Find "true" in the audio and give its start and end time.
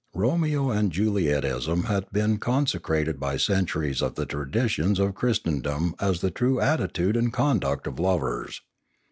6.31-6.59